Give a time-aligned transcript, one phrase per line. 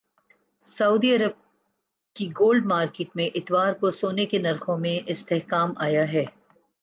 [0.65, 1.31] سعودی عرب
[2.15, 6.25] کی gold market میں اتوار کو سونے کے نرخوں میں استحکام آیا ہے